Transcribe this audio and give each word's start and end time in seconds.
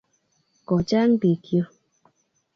Ko 0.65 0.75
chang' 0.89 1.15
pik 1.21 1.41
yu 1.53 1.63